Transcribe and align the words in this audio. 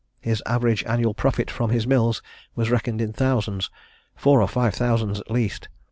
His 0.19 0.41
average 0.47 0.83
annual 0.85 1.13
profit 1.13 1.51
from 1.51 1.69
his 1.69 1.85
mills 1.85 2.23
was 2.55 2.71
reckoned 2.71 3.01
in 3.01 3.13
thousands 3.13 3.69
four 4.15 4.41
or 4.41 4.47
five 4.47 4.73
thousands 4.73 5.19
at 5.19 5.29
least. 5.29 5.67